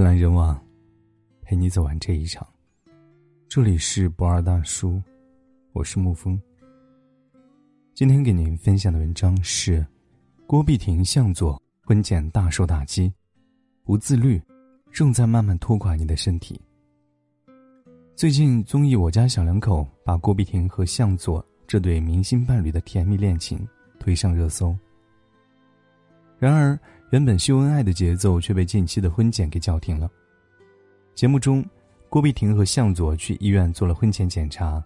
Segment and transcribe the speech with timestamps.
[0.00, 0.58] 人来人往，
[1.42, 2.48] 陪你走完这一场。
[3.50, 4.98] 这里是不二大叔，
[5.74, 6.40] 我是沐风。
[7.92, 9.86] 今天给您分享的文章是：
[10.46, 13.12] 郭碧婷向佐婚前大受打击，
[13.84, 14.42] 不自律，
[14.90, 16.58] 正在慢慢拖垮你的身体。
[18.16, 24.74] 最近综艺《我家小两口》把郭碧婷和向佐这对明星伴侣的甜蜜恋情推上热搜。
[26.40, 26.76] 然而，
[27.10, 30.10] 原本秀恩爱的节奏却被近期的婚检给叫停了。
[31.14, 31.62] 节目中，
[32.08, 34.82] 郭碧婷和向佐去医院做了婚前检查。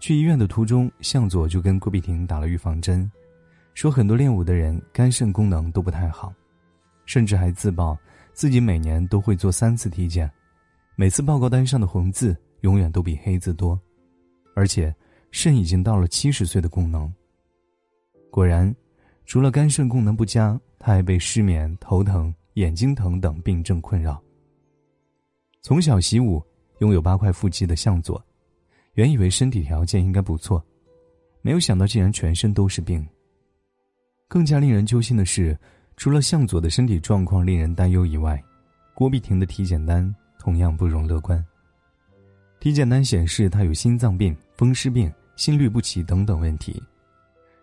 [0.00, 3.08] 去医院的途中，向佐就跟郭碧婷打了预防针，
[3.74, 6.34] 说很多练武的人肝肾功能都不太好，
[7.04, 7.96] 甚至还自曝
[8.32, 10.28] 自己每年都会做三次体检。
[10.96, 13.80] 每次报告单上的红字永远都比黑字多，
[14.56, 14.92] 而且
[15.30, 17.08] 肾已经到了七十岁的功能。
[18.32, 18.74] 果然，
[19.26, 24.18] 除了肝肾功能不佳，他还被失眠、头疼、眼睛疼等病症困扰。
[25.60, 26.42] 从小习武、
[26.78, 28.24] 拥有八块腹肌的向佐，
[28.94, 30.64] 原以为身体条件应该不错，
[31.42, 33.06] 没有想到竟然全身都是病。
[34.28, 35.58] 更加令人揪心的是，
[35.96, 38.42] 除了向佐的身体状况令人担忧以外，
[38.94, 40.14] 郭碧婷的体检单。
[40.38, 41.44] 同样不容乐观。
[42.60, 46.80] 体检单显示他有心脏病、风湿病、心律不齐等等问题，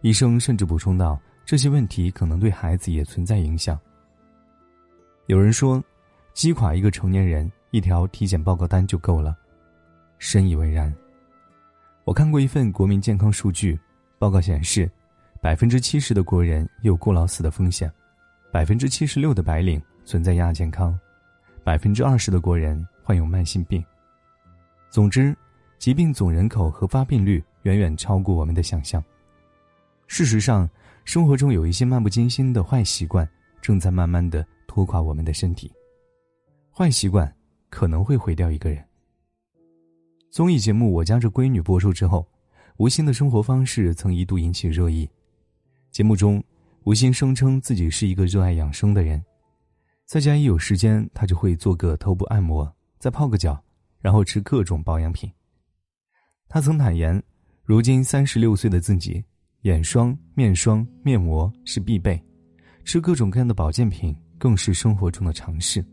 [0.00, 3.78] 医生甚至补充道这些问题可能对孩子也存在影响。
[5.26, 5.82] 有人说，
[6.32, 9.36] 击垮一个成年人，一条体检报告单就够了，
[10.18, 10.92] 深以为然。
[12.04, 13.78] 我看过一份国民健康数据
[14.18, 14.90] 报告，显示，
[15.40, 17.90] 百分之七十的国人有过劳死的风险，
[18.52, 20.98] 百分之七十六的白领存在亚健康。
[21.62, 23.84] 百分之二十的国人患有慢性病。
[24.88, 25.36] 总之，
[25.78, 29.02] 疾病总人口和发病率远远超过我们的想象。
[30.06, 30.68] 事实上，
[31.04, 33.28] 生活中有一些漫不经心的坏习惯，
[33.60, 35.72] 正在慢慢的拖垮我们的身体。
[36.70, 37.32] 坏习惯
[37.68, 38.84] 可能会毁掉一个人。
[40.30, 42.26] 综艺节目《我家这闺女》播出之后，
[42.76, 45.08] 吴昕的生活方式曾一度引起热议。
[45.90, 46.42] 节目中，
[46.84, 49.22] 吴昕声称自己是一个热爱养生的人。
[50.06, 53.60] 在家一有时间，他就会做个头部按摩，再泡个脚，
[53.98, 55.30] 然后吃各种保养品。
[56.48, 57.20] 他曾坦言，
[57.64, 59.24] 如今三十六岁的自己，
[59.62, 62.18] 眼霜、面霜、面膜是必备，
[62.82, 65.84] 吃各种各样的保健品更是生活中的常事。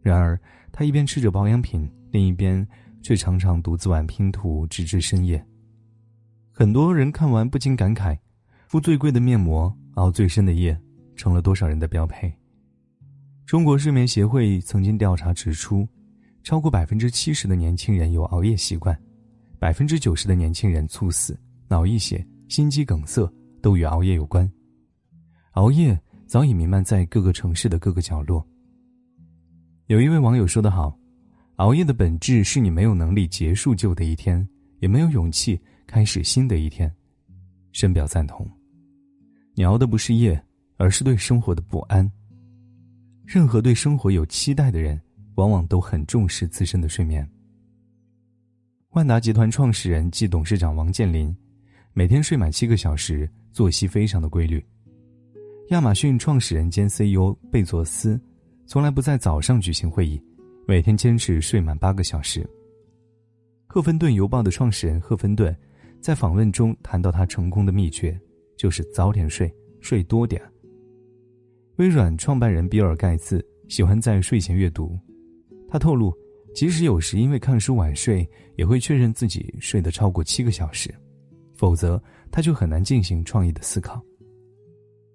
[0.00, 2.66] 然而，他一边吃着保养品，另一边
[3.02, 5.44] 却常常独自玩拼图，直至深夜。
[6.52, 8.16] 很多人看完不禁感慨：
[8.68, 10.78] 敷最贵的面膜，熬最深的夜，
[11.16, 12.32] 成了多少人的标配。
[13.46, 15.88] 中国睡眠协会曾经调查指出，
[16.44, 18.96] 超过百分之七十的年轻人有熬夜习惯，
[19.58, 24.50] 百分之九十的年轻人猝死、脑溢血、心肌梗塞都与熬夜有关。
[25.52, 28.44] 熬夜早已弥漫在各个城市的各个角落。
[29.86, 30.98] 有一位网友说得好
[31.56, 34.46] ：“熬夜的本质是你没有能力结束旧的一天，
[34.80, 36.92] 也没有勇气开始新的一天。”
[37.70, 38.44] 深表赞同。
[39.54, 40.40] 你熬的不是夜，
[40.76, 42.10] 而是对生活的不安。
[43.24, 45.00] 任何对生活有期待的人，
[45.36, 47.28] 往往都很重视自身的睡眠。
[48.90, 51.32] 万达集团创始人暨董事长王健林，
[52.00, 54.64] 每天睡满七个小时，作息非常的规律。
[55.68, 58.18] 亚马逊创始人兼 CEO 贝佐斯，
[58.64, 60.18] 从来不在早上举行会议，
[60.66, 62.48] 每天坚持睡满八个小时。
[63.66, 65.54] 赫芬顿邮报的创始人赫芬顿，
[66.00, 68.18] 在访问中谈到他成功的秘诀，
[68.56, 70.40] 就是早点睡，睡多点。
[71.76, 74.98] 微软创办人比尔·盖茨喜欢在睡前阅读，
[75.68, 76.16] 他透露，
[76.54, 80.90] 即使有时因为看书晚睡，也会确认自己睡得超过七个小时，
[81.60, 84.02] 否则他就很难进行创意的思考。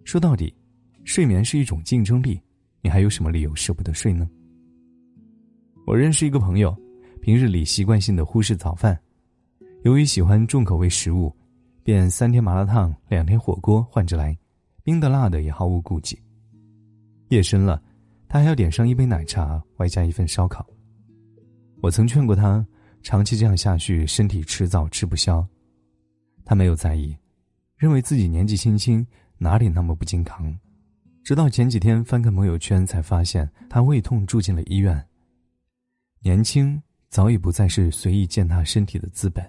[0.04, 0.56] 说到底，
[1.04, 2.40] 睡眠是一种竞争力，
[2.84, 4.30] 你还有什么理由舍不得睡呢？
[5.88, 6.78] 我认识一个朋友，
[7.20, 8.96] 平日里习惯性的忽视早饭，
[9.86, 11.36] 由于喜欢重口味食物，
[11.84, 14.38] 便三天麻辣烫、两天火锅换着来，
[14.84, 16.16] 冰的辣的也毫无顾忌。
[17.30, 17.82] 夜深了，
[18.30, 20.64] 他还要点上一杯奶茶，外加一份烧烤。
[21.82, 22.64] 我曾劝过他，
[23.02, 25.44] 长期这样下去，身体迟早吃不消。
[26.46, 27.18] 他没有在意，
[27.76, 29.06] 认为自己年纪轻轻，
[29.38, 30.58] 哪里那么不经扛。
[31.24, 35.06] 直到前几天翻看朋友圈，才发现他胃痛住进了医院。
[36.22, 39.44] 年轻早已不再是随意践踏身体的资本。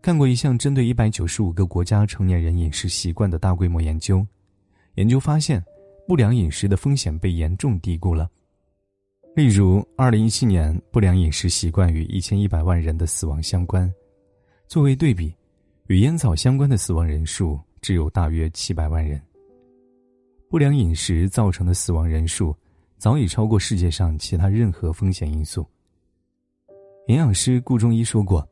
[0.00, 4.26] 看过一项针对一百九十五个国家成年人饮食习惯的大规模研究，
[4.94, 5.62] 研究发现。
[6.08, 8.30] 不良饮食的风险被严重低估了。
[9.36, 13.92] 例如，二零一七年不良饮食习惯与一千一百万人的死亡相关。
[14.68, 15.36] 作为对比，
[15.88, 19.18] 与烟草相关的死亡人数只有大约七百万人。
[20.50, 22.54] 不良饮食造成的死亡人数
[22.98, 25.66] 早已超过世界上其他任何风险因素。
[27.06, 28.46] 营养师顾中医说过：“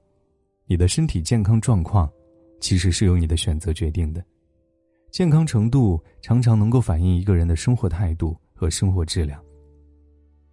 [0.64, 2.10] 你的身体健康状况，
[2.58, 4.24] 其实是由你的选择决定的。
[5.10, 9.38] 健康程度常常能够反映一个人的生活态度和生活质量。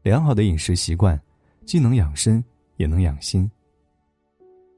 [0.02, 1.18] 良好的饮食习惯，
[1.66, 2.44] 既能养身，
[2.76, 3.50] 也能养心。”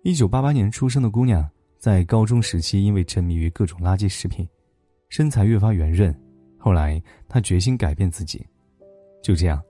[0.03, 1.49] 一九八八年出生的姑娘，
[1.85, 4.43] 在高中时期因为沉迷于各种垃圾食品，
[5.09, 6.11] 身材越发圆润。
[6.57, 6.99] 后来，
[7.29, 8.43] 他决心改变自己。
[9.21, 9.61] 就这样，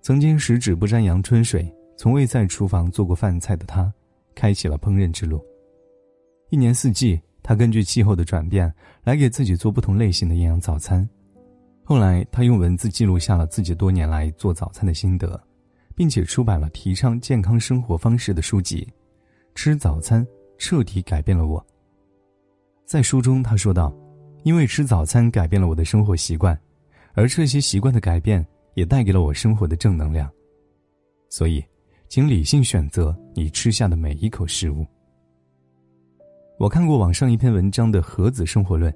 [0.00, 1.68] 曾经十指不沾阳春水。
[1.96, 3.92] 从未在厨房做过饭菜的他，
[4.36, 5.44] 开启了烹饪之路。
[6.50, 8.72] 一年四季，他根据气候的转变
[9.02, 11.04] 来给自己做不同类型的营养早餐。
[11.82, 15.42] 后来，他用文字记录下了自己多年来做早餐的心得，
[15.96, 18.86] 并且出版了提倡健康生活方式的书籍。
[19.56, 20.24] 吃早餐
[20.58, 21.64] 彻底改变了我。
[22.84, 23.94] 在书中，他说道
[24.44, 26.58] ：“因为吃早餐改变了我的生活习惯，
[27.14, 30.30] 而这些习惯的改变也带给了我生活的正能量。
[31.30, 31.64] 所以。”
[32.10, 34.86] 请理性选择你吃下的每一口食物。
[36.58, 38.90] 我看过网上一篇文章的盒子生活论：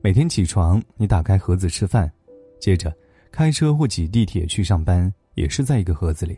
[0.00, 2.10] 每天起床，你打开盒子吃饭，
[2.58, 2.90] 接着
[3.30, 6.34] 开车或挤地铁去上班，也是在一个盒子里。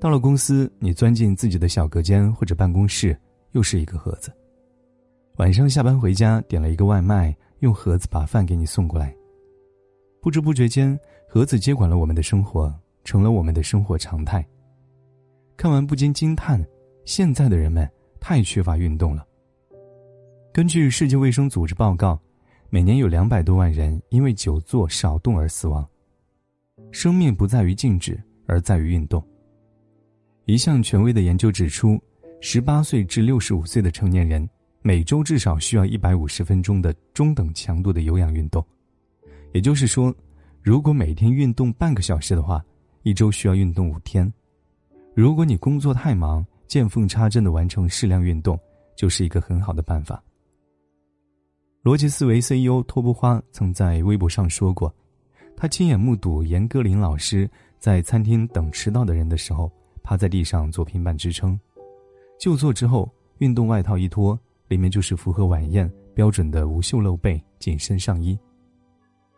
[0.00, 3.18] 到了公司，你钻进自己的小隔间或者办公室，
[3.52, 4.32] 又是一个盒子。
[5.36, 9.14] 晚上下班回家，点了一个外卖，用盒子把饭给你送过来。
[10.20, 12.72] 不知不觉间，盒子接管了我们的生活，
[13.04, 14.46] 成了我们的生活常态。
[15.56, 16.62] 看完不禁惊叹：
[17.04, 17.88] 现在的人们
[18.20, 19.26] 太缺乏运动了。
[20.52, 22.20] 根据世界卫生组织报告，
[22.68, 25.86] 每年有两百多万人因为久坐少动而死亡。
[26.90, 29.24] 生命不在于静止，而在于运动。
[30.44, 31.98] 一项权威的研究指出，
[32.42, 34.48] 十八岁至六十五岁的成年人
[34.80, 38.64] 每周至少需要一百五十分钟的中等强度的有氧运动。
[39.52, 40.14] 也就是说，
[40.62, 42.64] 如果每天运动半个小时的话，
[43.02, 44.32] 一周需要运动五天。
[45.14, 48.58] 如果你工作太忙，见缝插针的完成适量运动，
[48.96, 50.22] 就是一个很好的办法。
[51.82, 54.94] 逻辑思维 CEO 托布花曾在微博上说过，
[55.56, 59.70] 他亲眼目睹严歌苓老师在餐厅等迟到的人的时候，
[60.02, 61.58] 趴在地上做平板支撑，
[62.40, 63.06] 就坐之后，
[63.36, 64.36] 运动外套一脱，
[64.68, 68.36] 里面就是符合晚宴标准的无袖露背紧身上衣。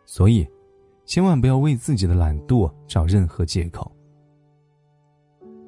[0.05, 0.47] 所以，
[1.05, 3.91] 千万不要为自己的懒惰找任何借口。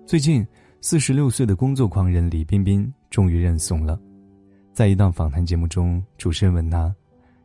[0.05, 0.47] 最近，
[0.79, 3.99] 四十六岁的工作狂人李冰冰终于认怂了。
[4.71, 6.95] 在一档访谈节目中，主持人问他：“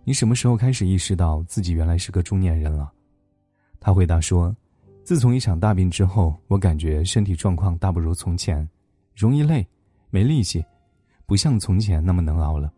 [0.04, 2.92] 你什么时候开始意识到自己原来是个中年人了？”
[3.80, 4.54] 他回答说
[5.02, 8.68] ：“自从一场大病之后，我感觉身体状况大不如从前，
[9.16, 9.66] 容易累，
[10.10, 10.64] 没力气，
[11.26, 12.72] 不像从前那么能熬了。”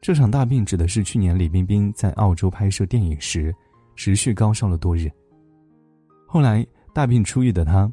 [0.00, 3.54] 这场大病指的是去年李冰冰在澳洲拍摄电影时，
[3.96, 5.10] 持续高烧了多日。
[6.26, 7.92] 后来大病初愈的他。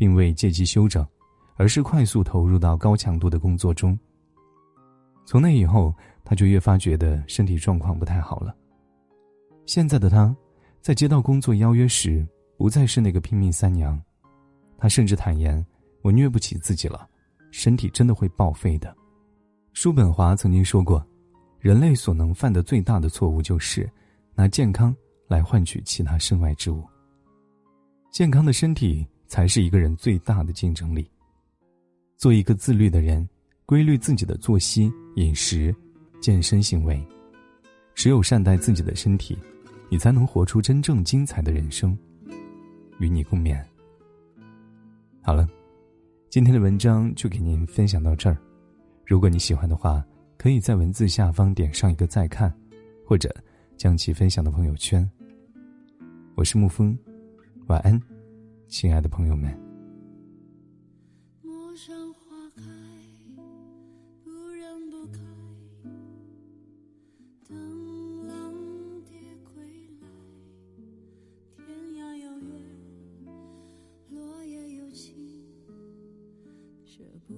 [0.00, 1.06] 并未借机休整，
[1.56, 3.98] 而是快速投入到高强度的工作中。
[5.26, 5.94] 从那以后，
[6.24, 8.56] 他就越发觉得身体状况不太好了。
[9.66, 10.34] 现在的他，
[10.80, 12.26] 在接到工作邀约时，
[12.56, 14.00] 不再是那个拼命三娘。
[14.78, 15.62] 他甚至坦言
[16.00, 17.06] ：“我虐不起自己了，
[17.50, 18.94] 身体真的会报废的。”
[19.72, 21.04] 叔本华曾经说过
[21.60, 23.90] ：“人类所能犯的最大的错误，就是
[24.34, 24.94] 拿健康
[25.28, 26.84] 来换取其他身外之物。
[28.10, 31.08] 健康的身体。”才是一个人最大的竞争力。
[32.16, 33.28] 做一个自律的人，
[33.64, 35.72] 规律自己的作息、饮食、
[36.20, 37.00] 健身行为。
[37.94, 39.38] 只有善待自己的身体，
[39.88, 41.96] 你才能活出真正精彩的人生。
[42.98, 43.56] 与你共勉。
[45.22, 45.48] 好了，
[46.30, 48.38] 今天的文章就给您分享到这儿。
[49.04, 50.06] 如果你喜欢的话，
[50.38, 52.54] 可以在文字下方点上一个再看，
[53.04, 53.34] 或者
[53.76, 55.10] 将其分享到朋友圈。
[56.36, 56.96] 我是沐风，
[57.66, 58.00] 晚安。
[58.68, 59.69] 亲爱的朋友们。
[77.00, 77.34] 舍不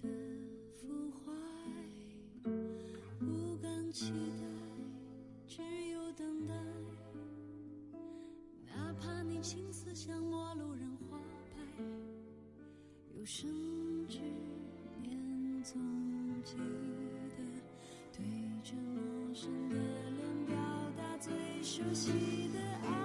[0.00, 0.08] 得
[0.76, 1.32] 腐坏，
[3.18, 4.46] 不敢期待，
[5.48, 6.54] 只有等待。
[8.66, 11.18] 哪怕你青丝像陌路人花
[11.50, 11.82] 白，
[13.16, 13.50] 有生
[14.06, 14.20] 之
[15.02, 15.82] 年总
[16.44, 16.62] 记得
[18.12, 18.24] 对
[18.62, 20.56] 着陌生的脸表
[20.96, 21.32] 达最
[21.64, 22.12] 熟悉
[22.52, 23.03] 的爱。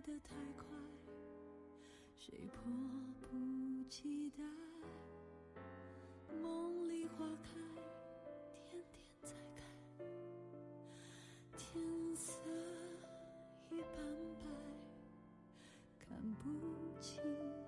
[0.00, 0.64] 来的太快，
[2.16, 2.72] 谁迫
[3.20, 4.42] 不及待？
[6.40, 7.50] 梦里花开，
[8.64, 9.62] 天天在开，
[11.58, 12.40] 天色
[13.70, 14.02] 已半
[14.38, 14.46] 白，
[15.98, 16.48] 看不
[16.98, 17.59] 清。